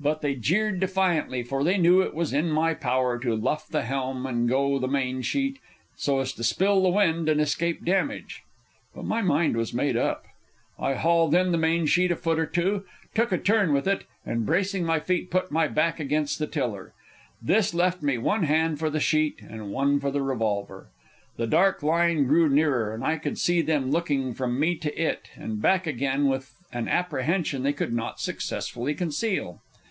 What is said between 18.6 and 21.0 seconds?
for the sheet and one for the revolver.